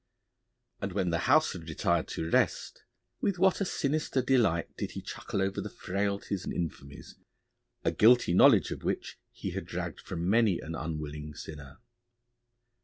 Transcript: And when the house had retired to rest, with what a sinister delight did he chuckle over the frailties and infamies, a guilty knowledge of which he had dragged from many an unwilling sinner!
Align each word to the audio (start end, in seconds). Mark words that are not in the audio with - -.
And 0.81 0.93
when 0.93 1.11
the 1.11 1.27
house 1.29 1.53
had 1.53 1.69
retired 1.69 2.07
to 2.07 2.27
rest, 2.27 2.81
with 3.21 3.37
what 3.37 3.61
a 3.61 3.65
sinister 3.65 4.23
delight 4.23 4.75
did 4.75 4.93
he 4.93 5.01
chuckle 5.03 5.43
over 5.43 5.61
the 5.61 5.69
frailties 5.69 6.43
and 6.43 6.51
infamies, 6.51 7.17
a 7.85 7.91
guilty 7.91 8.33
knowledge 8.33 8.71
of 8.71 8.83
which 8.83 9.19
he 9.29 9.51
had 9.51 9.67
dragged 9.67 10.01
from 10.01 10.27
many 10.27 10.57
an 10.59 10.73
unwilling 10.73 11.35
sinner! 11.35 11.77